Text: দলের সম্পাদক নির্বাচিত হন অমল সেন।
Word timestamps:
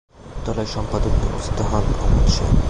দলের 0.45 0.67
সম্পাদক 0.75 1.13
নির্বাচিত 1.21 1.57
হন 1.69 1.85
অমল 2.05 2.25
সেন। 2.35 2.53